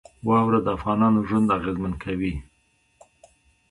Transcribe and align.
واوره 0.27 0.59
د 0.63 0.67
افغانانو 0.77 1.19
ژوند 1.27 1.53
اغېزمن 1.57 1.93
کوي. 2.03 2.33